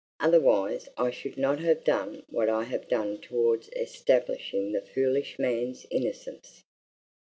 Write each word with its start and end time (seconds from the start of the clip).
"Otherwise 0.19 0.89
I 0.97 1.11
should 1.11 1.37
not 1.37 1.59
have 1.59 1.83
done 1.83 2.23
what 2.27 2.49
I 2.49 2.63
have 2.63 2.87
done 2.87 3.19
towards 3.21 3.69
establishing 3.75 4.71
the 4.71 4.81
foolish 4.81 5.37
man's 5.37 5.85
innocence!" 5.91 6.63